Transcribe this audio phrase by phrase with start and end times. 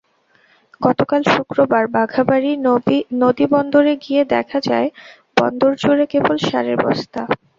[0.81, 2.51] গতকাল শুক্রবার বাঘাবাড়ী
[3.21, 4.87] নদীবন্দরে গিয়ে দেখা যায়,
[5.37, 7.21] বন্দরজুড়ে কেবল সারের বস্তা।